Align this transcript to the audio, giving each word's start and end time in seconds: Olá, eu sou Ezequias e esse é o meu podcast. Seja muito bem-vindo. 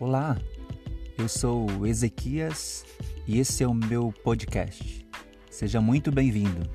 Olá, 0.00 0.38
eu 1.18 1.28
sou 1.28 1.84
Ezequias 1.84 2.84
e 3.26 3.40
esse 3.40 3.64
é 3.64 3.66
o 3.66 3.74
meu 3.74 4.14
podcast. 4.22 5.04
Seja 5.50 5.80
muito 5.80 6.12
bem-vindo. 6.12 6.70